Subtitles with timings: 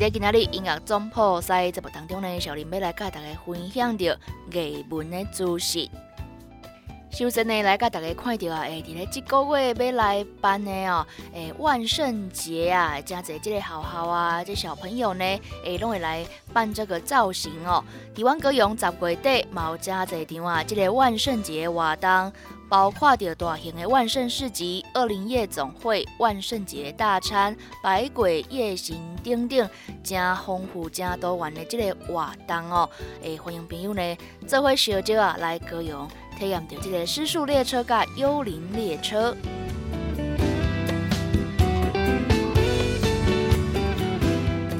[0.00, 4.18] 在今仔日音乐总铺赛节目当中呢，小林要来甲大家分享着
[4.50, 5.86] 艺文的知识。
[7.10, 15.24] 首先呢，来甲大家看到啊，诶，伫咧即个月要来办的哦，诶，万圣节啊，真侪即个学校啊，即小朋友呢，
[15.66, 17.84] 诶，拢会来办这个造型哦。
[18.16, 22.32] 台湾高雄十月底嘛有真侪场啊，即个万圣节活动。
[22.70, 29.68] 包括着大型的万圣市集、二零夜总会、万圣节大餐、百鬼夜行等等，
[30.04, 32.88] 真丰富、真多元的这个活动哦。
[33.22, 39.36] 诶，欢迎朋友呢，做伙小酒啊来高雄体验着这个失速列车甲幽灵列车。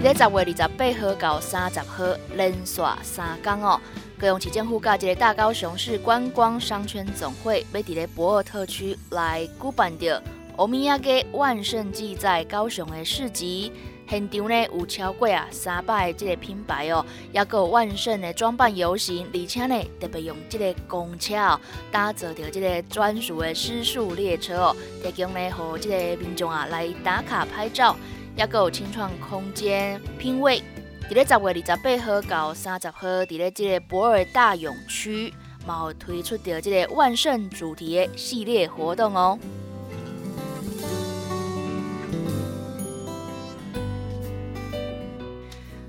[0.03, 3.81] 在十月二十八号到三十号连续三天哦。
[4.21, 10.23] 高雄市政府甲一个大高雄市观光商圈总会，要伫咧博尔特区来举办着
[10.57, 13.73] 欧米亚嘅万圣季在高雄的市集。
[14.07, 21.59] 现场呢有超过啊三百个即个品牌哦，也有万圣的装扮游行，而且呢特别用即个公车哦
[21.91, 27.97] 打造着即个专属的私速列车哦，提供呢和即个民众啊来打卡拍照，
[28.37, 30.63] 也有清创空间品味。
[31.11, 35.35] 伫咧十月二十八号到三十号，伫咧即个博尔大勇区，
[35.67, 39.37] 嘛推出着即个万圣主题的系列活动哦。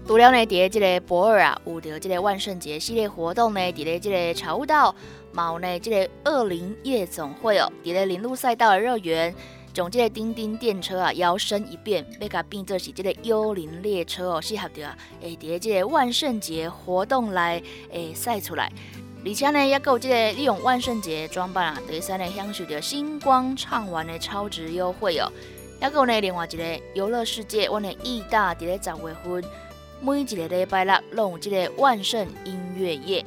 [0.07, 4.95] 除了呢，伫咧即个博尔啊，有着即个万圣节系列活动呢，伫咧即个潮物道，
[5.31, 9.35] 嘛有呢即个恶灵夜总会哦，伫咧林路赛道的乐园。
[9.73, 17.61] 将这个叮叮电车啊摇身一变，要甲变做是这个幽灵列车哦，适合着啊，诶，伫这个万圣节活动来
[17.91, 18.71] 诶晒出来。
[19.23, 25.31] 而且呢，也有这个利用万圣节装扮啊，第三呢享受着星光畅玩的超值优惠哦。
[25.81, 29.43] 也有呢，另外一个游乐世界，我的意大伫咧十月份，
[30.01, 33.25] 每一个礼拜六拢有这个万圣音乐夜。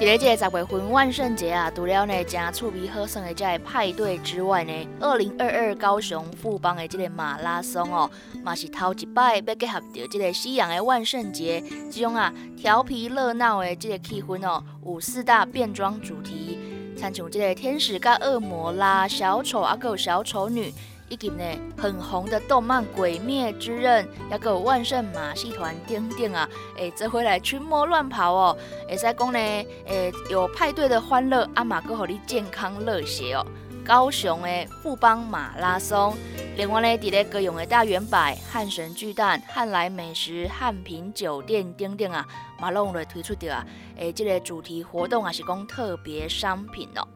[0.00, 8.10] 伫咧即个十月份万圣节啊，除了呢真趣味好耍的这个派对之外呢，二零二二高雄富邦的这个马拉松哦，
[8.42, 11.62] 嘛是头一摆要结合着这个西洋的万圣节，
[11.92, 16.58] 这种啊调皮热闹的这个气氛哦，有四大变装主题，
[16.96, 20.72] 参像这个天使甲恶魔啦，小丑啊，还有小丑女。
[21.10, 21.44] 以及呢
[21.76, 26.48] 很红的动漫《鬼灭之刃》，也有万圣马戏团等等啊，
[26.78, 28.56] 诶，这回来群魔乱跑哦，
[28.88, 33.44] 会使讲呢，诶，有派对的欢乐，阿玛哥互你健康热血哦。
[33.84, 36.16] 高雄的富邦马拉松，
[36.56, 38.16] 另外呢，伫咧各用的大圆柏、
[38.48, 42.24] 汉神巨蛋、汉来美食、汉品酒店等等啊，
[42.60, 43.66] 马龙来推出的啊，
[43.96, 47.08] 诶，这个主题活动啊是讲特别商品哦。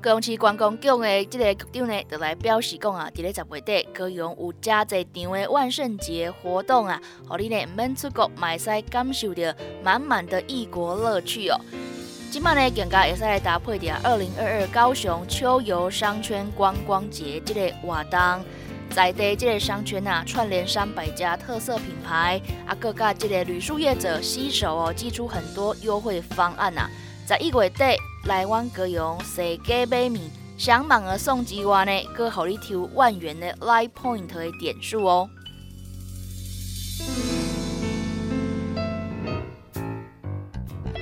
[0.00, 9.42] 高雄市观光局的这个局长呢，就来表示讲啊，伫咧十月底，高雄有真侪场的万圣节活动啊，互你呢唔免出国，买使感受到
[9.82, 11.58] 满满的异国乐趣哦。
[12.30, 18.44] 今晚呢，更加会使来搭配着二零二二高雄秋游商圈观光节这个活动，
[18.90, 26.88] 在地这个商圈啊，串联三百家特色品牌，啊，各家这个旅宿业者携手哦，寄出很多优惠方案呐。
[27.26, 27.84] 在一月底
[28.24, 30.20] 来往高雄世界买面，
[30.58, 35.30] 上网的送之外呢，搁互你抽万元的 Live Point 的点数哦。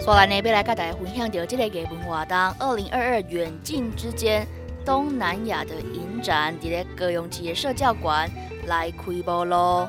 [0.01, 4.47] 所来呢，要来跟大家分享到这个艺文活动，二零二二远近之间
[4.85, 8.31] 东南亚的影展，伫咧高雄市的社教馆
[8.67, 9.89] 来开播咯。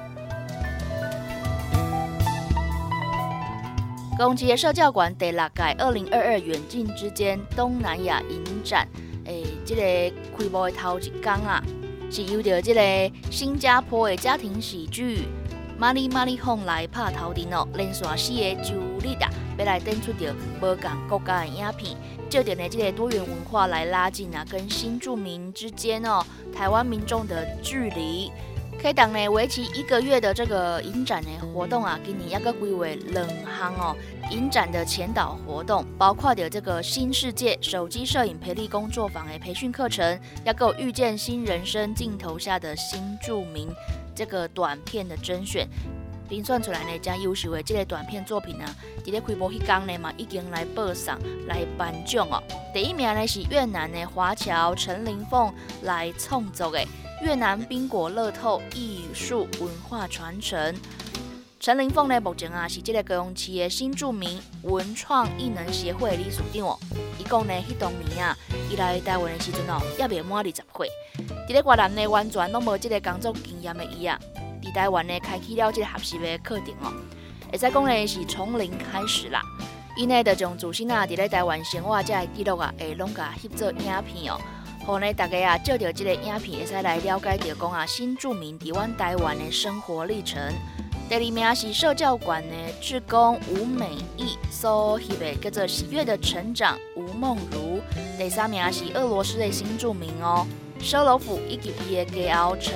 [4.17, 8.87] 高雄的社教馆第六届二零二二远近之间东南亚影展，
[9.25, 11.63] 诶，这个开幕的头一天啊，
[12.09, 15.17] 是由着这个新加坡的家庭喜剧
[15.77, 18.73] 《玛丽玛丽红》来拍头阵哦，连续四个周
[19.03, 19.29] 日啊，
[19.59, 21.95] 要来展出着无共国家的影片，
[22.27, 28.31] 借着呢这个多元文化来拉近啊跟新住民之间哦，台湾民众的距离。
[28.79, 33.95] 开档呢，为期一个月的这个影展呢活动啊，今年要个归为冷行哦。
[34.31, 43.68] 影展的前导活动包括的这个新世界手机摄影培力工作坊的培训课程，要够遇见新人生镜头下的新著名
[44.13, 45.68] 这个短片的甄选，
[46.30, 48.65] 评算出来呢，将优秀的这个短片作品呢，
[49.03, 52.41] 伫咧开播迄天呢嘛，已经来报上来颁奖哦。
[52.73, 55.51] 第一名呢是越南的华侨陈林凤
[55.81, 56.85] 来创作的。
[57.19, 60.75] 越南宾果乐透艺术文化传承，
[61.59, 66.79] 陈林凤呢目前啊是这个高雄市的新著名文创艺能协会的理事长哦。
[67.17, 68.37] 伊讲呢，迄当年啊，
[68.71, 70.89] 伊来台湾的时阵哦，也未满二十岁。
[71.47, 74.19] 伫咧越南呢，完全拢无这个工作经验的伊啊，
[74.61, 76.93] 伫台湾呢开启了这个学习的课程哦。
[77.51, 79.41] 会使讲呢是从零开始啦。
[79.97, 84.39] 伊呢就将自身啊伫咧台湾生活这个记录啊，会拢甲翕做影片哦。
[84.87, 90.41] 好呢，大家啊，借着这个影片，会使来了解到讲啊，新著名台湾台湾的生活历程。
[91.09, 97.81] 第二名是社教馆的志工吴美义所翕的叫做《喜悦的成长》吴梦如。
[98.17, 100.47] 第三名是俄罗斯的新著名哦，
[100.79, 102.73] 舍罗夫以及伊的家后陈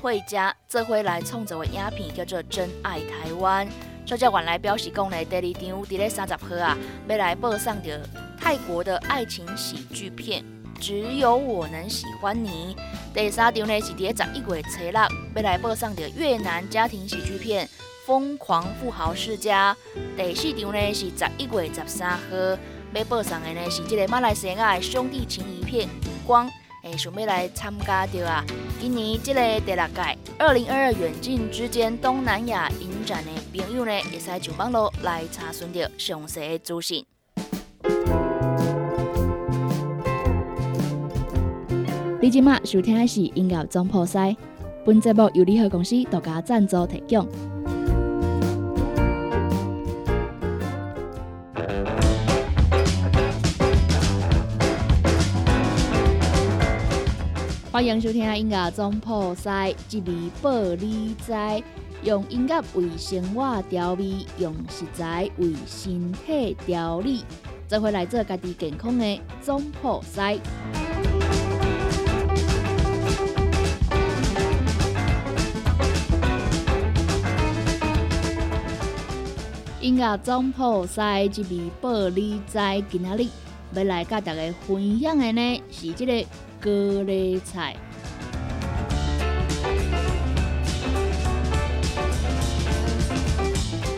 [0.00, 3.64] 慧佳，这回来创作的影片叫做《真爱台湾》。
[4.04, 6.76] 社教馆来表示讲呢，第二场伫咧三十号啊，
[7.06, 8.00] 要来播上着
[8.36, 10.44] 泰国的爱情喜剧片。
[10.82, 12.76] 只有我能喜欢你。
[13.14, 15.00] 第三场呢是伫十一月初六，
[15.36, 17.64] 要来播上的越南家庭喜剧片
[18.04, 19.76] 《疯狂富豪世家》。
[20.16, 22.24] 第四场呢是十一月十三号，
[22.94, 25.86] 要播上的呢是这个马来西亚的兄弟情谊片
[26.26, 26.48] 《光》。
[26.82, 28.44] 诶，想要来参加着啊，
[28.80, 37.06] 今年这个第六届二零二二远近之间东南亚影展的朋友呢，会使上网络来查询到详细的资讯。
[42.22, 44.36] 你今麦收听的是音乐总破塞，
[44.86, 47.26] 本节目由联合公司独家赞助提供。
[57.72, 61.32] 欢迎收听音乐总破塞，一味报你知，
[62.04, 67.24] 用音乐为生活调味，用食材为身体调理，
[67.66, 70.38] 做回来做家己健康的总破塞。
[79.92, 83.26] 音乐总铺塞一味玻璃在今仔日
[83.74, 86.26] 要来甲大家分享的呢，是这个
[86.58, 87.76] 高丽菜。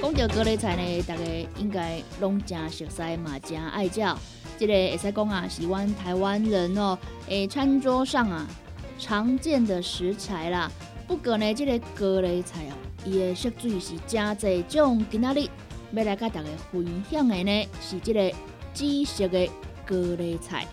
[0.02, 1.22] 讲到高丽菜呢，大家
[1.60, 4.00] 应该拢真熟悉嘛，真爱食。
[4.58, 6.98] 这个会使讲啊，是阮台湾人哦，
[7.28, 8.44] 诶，餐桌上啊
[8.98, 10.68] 常见的食材啦。
[11.06, 12.74] 不过呢，这个高丽菜哦，
[13.04, 15.48] 伊的色水是真济种，今仔日。
[15.94, 18.32] 要来甲大家分享的呢，是这个
[18.72, 19.46] 紫色的
[19.86, 20.66] 高丽菜。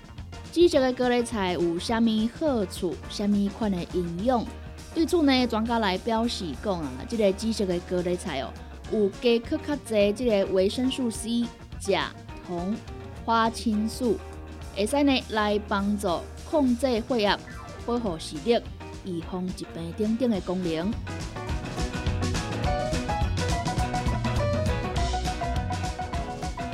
[0.52, 2.96] 紫色的高丽菜有虾米好处？
[3.10, 4.46] 虾米款的营养？
[4.94, 8.52] 对此呢，专家来表示讲啊，这个紫色的高丽菜哦，
[8.92, 11.46] 有加可较侪这个维生素 C、
[11.80, 12.12] 钾、
[12.46, 12.76] 铜、
[13.24, 14.18] 花青素，
[14.76, 16.20] 会使呢来帮助
[16.50, 17.40] 控制血压、
[17.86, 18.60] 保护视力、
[19.06, 20.92] 预防疾病等等的功能。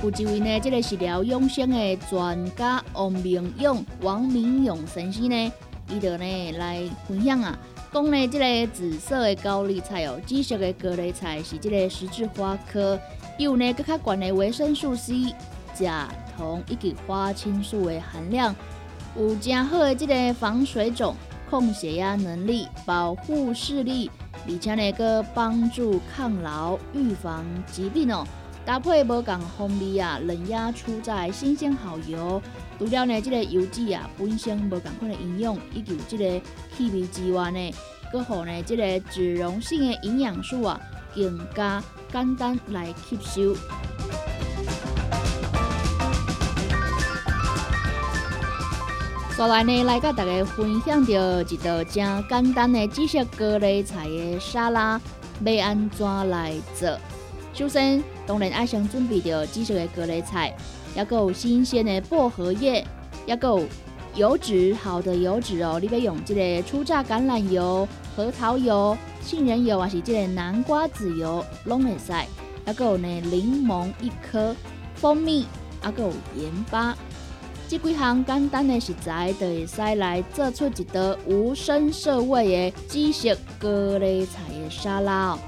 [0.03, 5.51] 有一位呢，这个是疗养生的专家王明勇、王明勇先生呢，
[5.89, 7.57] 伊就呢来分享啊，
[7.91, 12.97] 讲呢这个紫色的高丽菜哦，紫色的高丽菜是这个十字花科，
[13.39, 15.33] 有呢更较高的维生素 C、
[15.73, 18.55] 钾、铜以及花青素的含量，
[19.17, 21.15] 有真好的这个防水肿、
[21.49, 24.11] 控血压能力、保护视力，
[24.47, 28.23] 而且呢个帮助抗老、预防疾病哦。
[28.67, 32.41] 搭配无共风味啊，冷压出在新鲜好油，
[32.77, 36.41] 除了呢，这个油脂啊本身无共款的营养，以及这个
[36.75, 37.73] 气味之外呢，
[38.11, 40.77] 佮好呢，这个脂溶性的营养素啊
[41.15, 41.81] 更加
[42.11, 43.55] 简单来吸收。
[49.37, 54.99] 再来呢，来甲大家分享到一道真简单的紫色高丽菜的沙拉，
[55.45, 56.99] 要安怎来做？
[57.57, 60.55] 首先，当然爱先准备着紫色的各类菜，
[60.95, 62.85] 也有新鲜的薄荷叶，
[63.25, 63.63] 也有
[64.13, 65.79] 油脂好的油脂哦。
[65.81, 72.13] 你要用这个初榨橄榄油、核桃油、杏仁油，还是这个南瓜籽油拢会使。
[72.67, 74.55] 也有呢柠檬一颗，
[74.93, 75.39] 蜂蜜，
[75.83, 76.95] 也有盐巴。
[77.67, 85.39] 这几项简单的食材，就会使来做出一道无声色味的紫色各类菜的沙拉哦。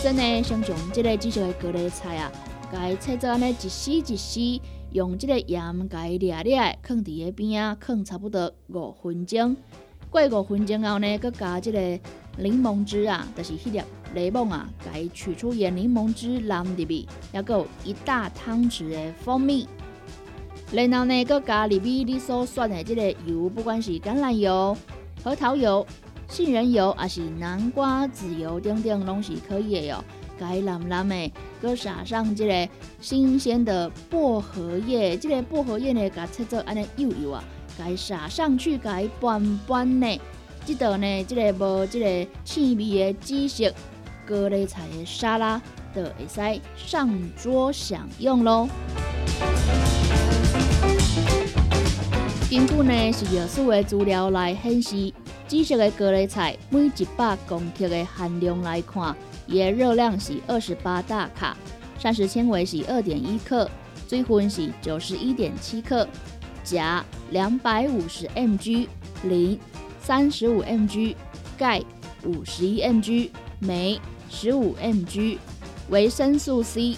[0.00, 2.32] 首先呢，先从这个紫色的高丽菜啊，
[2.72, 4.40] 该切做安尼一丝一丝，
[4.92, 9.54] 用这个盐该掠掠，放伫个边啊，放差不多五分钟。
[10.08, 11.78] 过五分钟后呢，搁加这个
[12.38, 13.82] 柠檬汁啊，就是迄粒。
[14.14, 19.68] 柠檬啊，该取出盐柠檬汁淋入去，还有一大汤匙的蜂蜜，
[20.72, 24.74] 然后呢，搁加入去你所选的这个油，不管是橄榄油、
[25.22, 25.86] 核桃油、
[26.30, 30.04] 杏仁油，还是南瓜籽油等等，拢是可以的哦。
[30.38, 37.42] 该淋淋的，搁撒上这个新鲜的薄荷叶，这个薄荷叶呢，它切做安尼幼幼啊，
[37.76, 40.20] 该撒上去，该拌拌呢。
[40.64, 43.74] 这道呢，这个无这个气味的紫色。
[44.24, 45.60] 各类菜的沙拉
[45.92, 48.68] 就会使上桌享用喽。
[52.48, 55.12] 根据呢是药署的资料来显示，
[55.50, 59.16] 紫色的高丽菜每一百公克的含量来看，
[59.48, 61.56] 伊的热量是二十八大卡，
[61.98, 63.68] 膳食纤维是二点一克，
[64.08, 66.06] 水分是九十一点七克，
[66.62, 68.86] 钾两百五十 mg，
[69.24, 69.58] 磷
[70.00, 71.16] 三十五 mg，
[71.58, 71.82] 钙
[72.24, 74.00] 五十一 mg，镁。
[74.30, 75.38] 十五 mg
[75.88, 76.96] 维生素 C，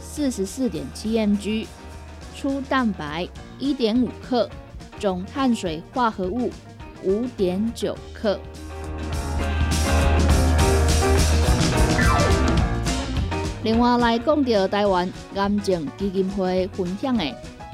[0.00, 1.68] 四十四点七 mg
[2.34, 3.28] 粗蛋白
[3.60, 4.50] 一点五克，
[4.98, 6.50] 总碳水化合物
[7.06, 8.38] 五点九克。
[13.62, 17.24] 另外来讲到台湾癌症基金会分享的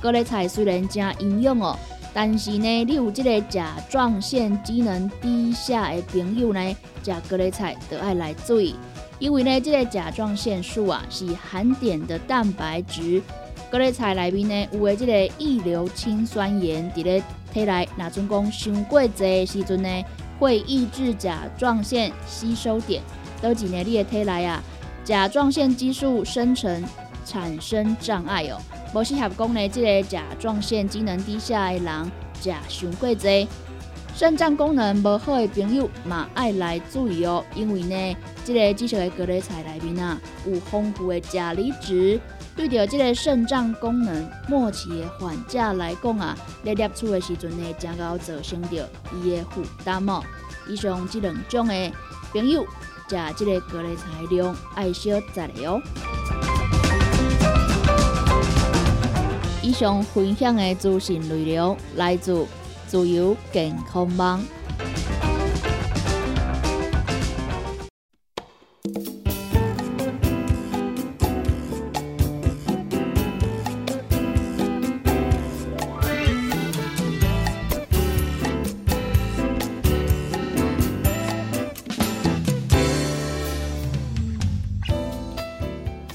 [0.00, 1.76] 各类菜，虽然真营养哦，
[2.14, 6.76] 但是呢，你有这个甲状腺机能低下的朋友呢？
[7.04, 8.74] 食各类菜都爱来注意，
[9.18, 13.20] 因为呢，这个甲状腺素啊是含碘的蛋白质。
[13.70, 20.04] 各类菜里面呢有的这个异硫氰酸盐，伫咧体内那阵讲伤过济时阵呢，
[20.38, 23.02] 会抑制甲状腺吸收点，
[23.40, 24.62] 导致呢你的体内啊
[25.04, 26.82] 甲状腺激素生成
[27.24, 28.58] 产生障碍哦。
[28.94, 33.46] 无适合讲呢，这个甲状腺机能低下的人食伤过济。
[34.14, 42.20] 肾脏功能无好的朋友嘛，爱来注意哦，因为呢，这个紫色的高丽菜里面啊，有丰富的钾离子，
[42.54, 50.22] 对着这个肾脏功能末期的患者来讲啊，在摄取的时阵呢，将够造成着伊的负担哦。
[50.68, 51.92] 以上这两种的
[52.32, 52.62] 朋友，
[53.08, 55.80] 食这个高丽菜量爱少在的哦。
[59.62, 62.46] 以上分享的资讯内容来自。
[62.84, 64.38] 自由健康网。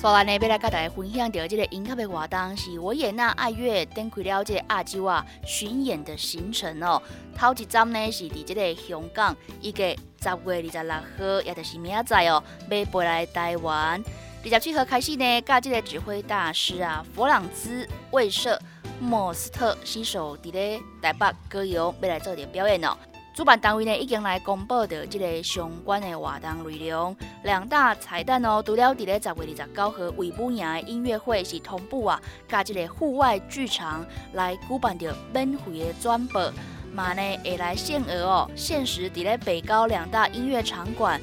[0.07, 7.01] 说完呢，要来跟大家分享到这个音乐的活动，是维也纳爱乐展开了这个亚洲啊巡演的行程哦。
[7.37, 14.01] 头一站呢是伫这个香港，一个十月二十六号，也就是明仔载哦，要飞来台湾。
[14.45, 18.57] 二十七号开始呢，甲这个指挥大师啊，弗朗兹卫社
[19.01, 22.95] 莫斯特携手伫咧台北歌谣，要来做点表演哦。
[23.37, 28.63] 主办单位呢已经来公布的这个相关的活动内容，两大彩蛋哦。
[28.65, 34.03] 除了伫咧十月二十九号维武营的音乐会是同步啊，加这个户外剧场
[34.33, 36.51] 来举办着免费的转播，
[36.91, 41.21] 嘛呢会来限额哦，限时伫咧北高两大音乐场馆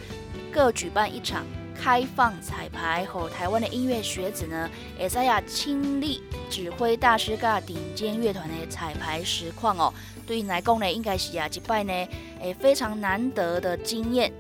[0.52, 1.44] 各举办一场
[1.75, 9.92] 开放彩排，和台湾的音乐学子呢，会使啊亲历指挥大师甲顶尖乐团的彩排实况哦。
[10.26, 11.93] 对因来讲呢，应该是啊一摆呢，
[12.40, 14.33] 诶非常难得的经验。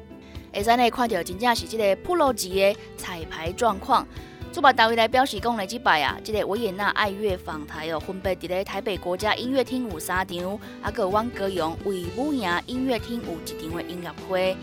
[0.52, 4.06] 会使呢看到真正是这个 pro 级的彩排状况。
[4.52, 14.56] 主办单位来表示讲呢，这摆啊，这个维也纳爱乐访台哦，分别伫咧台北国家音乐厅有三场，啊个阮高雄维武营音乐厅有一场的音乐会。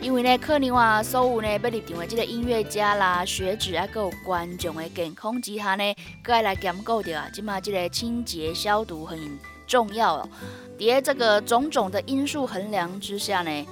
[0.00, 10.28] 因为呢，可能话所有呢要入场的这个音乐家啦、学子啊，有观众的健康之下呢，搁爱来兼顾着啊，即马这个清洁消毒很重要哦。
[10.78, 13.66] 在这个种种的因素衡量之下呢，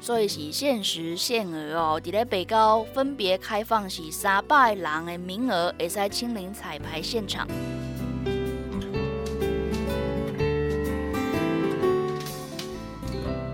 [0.00, 2.00] 所以是限时限额哦。
[2.02, 7.46] 伫咧北高分别开放是三百人的名额，会使亲临彩排现场。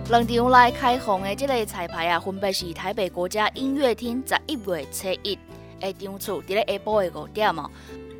[0.08, 5.36] 两场来开放的这个彩排啊，分别是台北国家音乐厅十一月初一，
[5.80, 7.68] 诶，场次伫咧下晡的五点哦。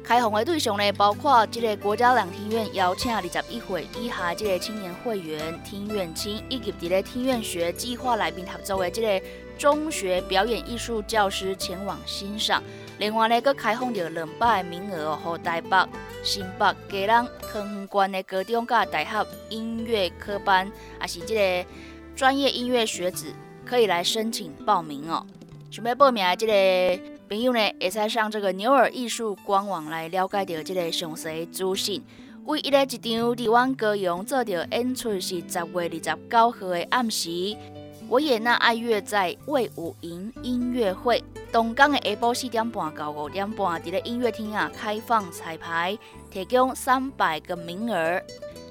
[0.06, 9.26] 开放的对象呢，包括这个国家两厅院邀请二十一岁以下这个青年会员、听院青，以及这个听院学计划内面合作的这个
[9.58, 12.62] 中学表演艺术教师前往欣赏。
[12.98, 15.76] 另外呢，佮开放着两百个名额哦，和台北、
[16.22, 20.70] 新北、嘉南、汤圆关的高中甲大学音乐科班，
[21.00, 21.68] 也是这个
[22.14, 23.34] 专业音乐学子
[23.64, 25.26] 可以来申请报名哦。
[25.68, 27.15] 想要报名的这个。
[27.28, 32.00] 朋友呢，会使上这个牛耳艺术官网来了解到这个详细资讯。
[32.44, 37.56] 唯一的一场伫阮高雄做着演出是十月二十九号的暗时，
[38.08, 41.20] 维也纳爱乐在魏武营音乐会。
[41.50, 45.98] 东港的下晡四点半到五点半，伫咧音乐厅啊开放彩排，
[46.30, 48.22] 提供三百个名额。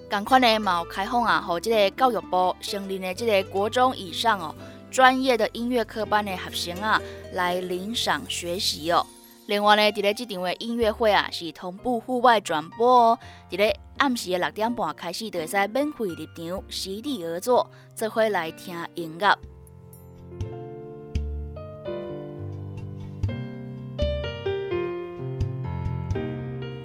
[0.10, 4.56] 同款的嘛有开放啊，和这个教育部成立的这个国中以上哦。
[4.96, 7.02] 专业的音乐科班的学生啊，
[7.34, 9.06] 来领赏学习哦。
[9.48, 13.20] 另外呢，伫咧这场的音乐会啊，是同步户外转播哦。
[13.52, 19.38] 伫咧暗时的六点半开始，就会使免费入场，席地而坐，做伙来听音乐。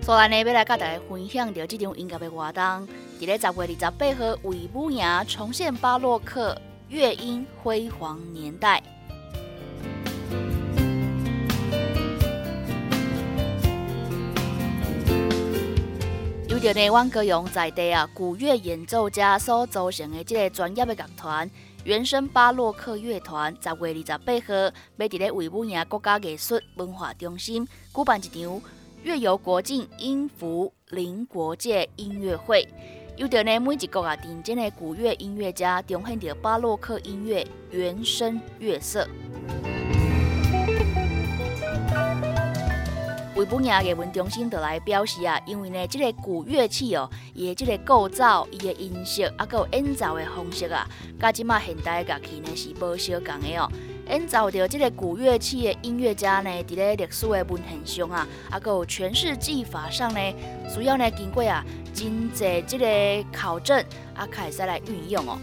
[0.02, 2.62] 所以呢，要来甲大家分享到这场音乐的活动。
[3.20, 6.60] 伫咧十月二十八号，为母牙重现巴洛克。
[6.90, 8.82] 乐音辉煌年代，
[16.48, 21.48] 由着呢，阮高雄在地啊，古乐演奏家所组成的这个专业的乐团——
[21.84, 24.54] 原声巴洛克乐团，十月二十八号
[24.96, 28.60] 要伫咧维吾尔国家艺术文化中心举办一场
[29.04, 32.66] “乐游国境，音符临国界”音乐会。
[33.20, 39.06] 有着呢，每一个啊，顶尖的古乐音乐家呈现着巴洛克音乐原声乐色。
[43.36, 50.88] 维吾尔艺文中心就来表示啊，因为呢，这个古乐器哦，伊的这个构造、伊的音色，啊，有演奏的方式啊，
[51.20, 53.70] 甲即马现代乐器呢是无相共的哦。
[54.10, 60.20] 演奏着这个古乐器的音乐家呢，伫咧历史的文献上啊，啊，有诠释技法上呢，
[60.74, 61.64] 主要呢经过啊。
[61.92, 63.78] 真济这个考证
[64.14, 65.38] 啊，开始来运用哦。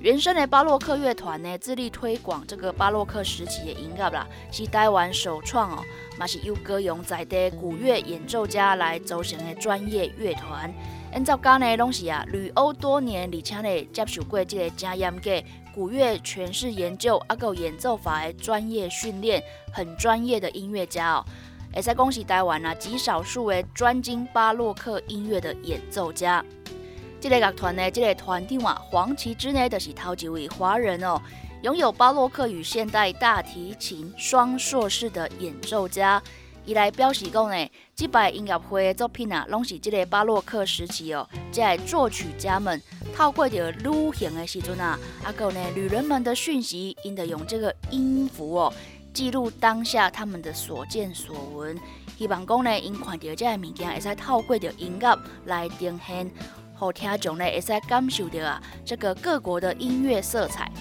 [0.00, 5.82] 原生的巴洛克乐团呢，致力推广这个巴洛克时期的音乐啦，是台湾首创哦，
[6.16, 10.72] 嘛是由歌咏在地古乐演奏家来组成的专业乐团。
[11.14, 15.30] 演奏家呢，拢是啊，旅欧多年，而且呢，接受过这个真严格
[15.72, 19.40] 古乐诠释研究啊，有演奏法的专业训练，
[19.72, 21.24] 很专业的音乐家哦。
[21.72, 26.44] 也在恭喜台湾啊，极少数的专精巴洛克音乐的演奏家。
[27.20, 31.22] 这个乐团呢，这个团长啊，黄奇之呢，就是头几位华人哦，
[31.62, 36.20] 拥有巴洛克与现代大提琴双硕士的演奏家。
[36.66, 42.80] 伊来表示讲呢，即摆音乐会的作品啊，拢是即个巴洛克时期哦，即个作曲家们
[43.14, 48.72] 透过着旅行的时阵啊，啊个呢，旅人们的讯息，因得用这个音符哦。
[49.12, 51.78] 记录当下他们的所见所闻，
[52.18, 56.30] 希望讲呢，因看到这个物件，会使透过着音乐来呈现，
[56.74, 60.72] 好听众呢会使感受到啊，这个各国的音乐色彩。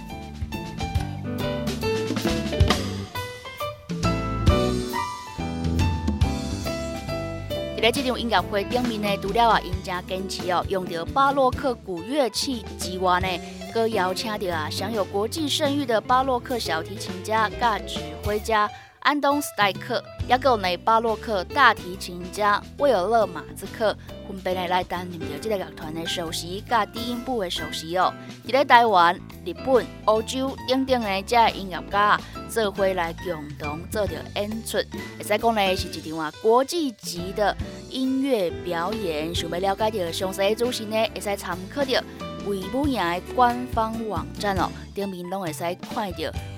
[7.84, 13.28] 在这场音乐会顶面呢，除了啊，因家坚持哦，用着巴洛克古乐器之外呢。
[13.74, 18.70] 哥邀请到啊，享有国际声誉的巴洛克小提琴家、大指挥家
[19.04, 28.14] 安东斯戴克，也有内巴洛克大提琴家威尔勒马兹克，分别来担任着这个乐团的首席、甲低音部的首席哦。
[28.48, 29.14] 伫咧台湾、
[29.46, 32.18] 日本、欧洲等等的这音乐家
[32.50, 34.78] 做伙来共同做着演出，
[35.18, 37.56] 会使讲呢是一场啊国际级的
[37.90, 39.36] 音乐表演。
[39.36, 42.02] 想要了解到详细资讯呢，会使参考着。
[42.46, 45.60] 维吾尔的官方网站哦，顶面拢会使
[45.94, 46.18] 看到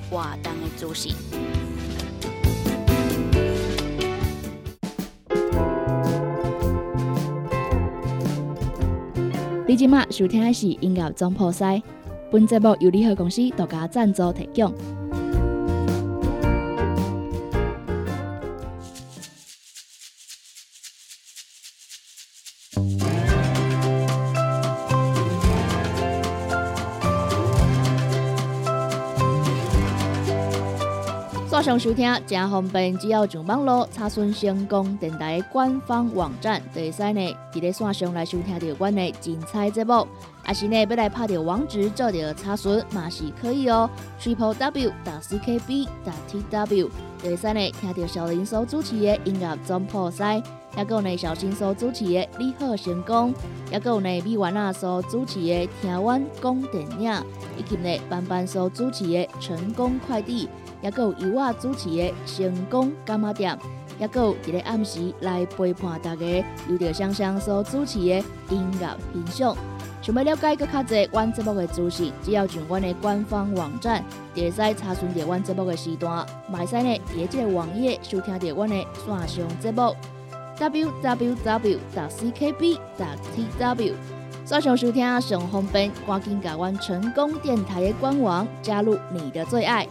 [0.09, 1.15] 活动的资讯。
[9.67, 11.81] 你即马收听的是音乐总铺塞，
[12.31, 14.71] 本节目由联合公司独家赞助提供。
[31.65, 40.07] 上收听真方便，只要上网络查询成功电台官方网站，就会使呢，伫咧线上来收听到阮的精彩节目。
[40.47, 43.89] 也是呢，要来拍着网址做着查询嘛是可以哦。
[44.21, 44.91] Triple W.
[45.03, 45.89] 打 C K B.
[46.05, 46.89] 打 T W.
[47.23, 50.35] 就会使呢，听到小林所主持的音乐总破塞，
[50.77, 53.33] 也有呢小新所主持的你好成功，
[53.71, 57.11] 也有呢米婉娜所主持的听阮讲电影，
[57.57, 60.47] 以及呢班班所主持的成功快递。
[60.85, 63.57] 也有由我主持的成功干妈店，
[63.99, 69.57] 也有伫咧暗时来陪伴大家，由着香香所主持的音乐欣赏。
[69.99, 74.03] 想要了解更较侪阮节目的资讯，只要上阮的官方网站，
[74.35, 76.23] 就会使查询到阮节目的时段。
[76.47, 79.95] 买使呢，伫即个网页收听到阮的线上节目
[80.59, 81.79] ，w w w.
[81.95, 82.79] 打 c k b.
[82.95, 83.95] 打 t w。
[84.45, 89.87] 线上收听上方便，赶紧加阮成功电台的官网，加入你的最爱。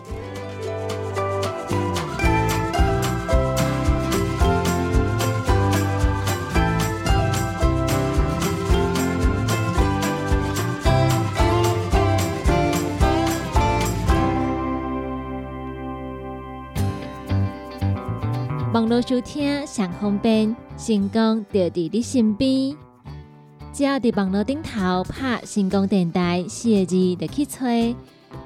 [18.84, 22.76] 网络收听上方便，成功就伫你身边。
[23.72, 27.60] 只要伫网络顶头拍“成功电台”四个字，就去找，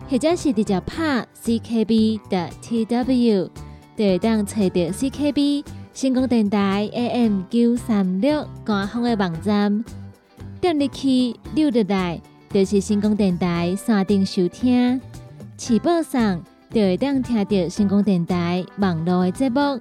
[0.08, 3.50] 或者是直接拍 “CKB” 的 TW，
[3.96, 9.84] 就会当找到 CKB 成功电台 AM 九三六官方的网站。
[10.60, 12.22] 点入去溜入来，
[12.52, 15.00] 就是成功电台山顶收听，
[15.56, 19.80] 起播上就会当听到成功电台网络的节目。